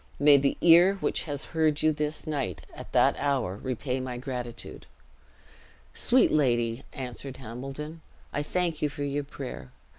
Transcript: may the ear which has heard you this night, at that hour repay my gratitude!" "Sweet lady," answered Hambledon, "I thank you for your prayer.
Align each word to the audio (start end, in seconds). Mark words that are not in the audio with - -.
may 0.17 0.35
the 0.35 0.57
ear 0.61 0.95
which 0.95 1.25
has 1.25 1.43
heard 1.53 1.83
you 1.83 1.91
this 1.91 2.25
night, 2.25 2.65
at 2.73 2.91
that 2.91 3.15
hour 3.19 3.57
repay 3.57 3.99
my 3.99 4.17
gratitude!" 4.17 4.87
"Sweet 5.93 6.31
lady," 6.31 6.83
answered 6.91 7.37
Hambledon, 7.37 8.01
"I 8.33 8.41
thank 8.41 8.81
you 8.81 8.89
for 8.89 9.03
your 9.03 9.23
prayer. 9.23 9.71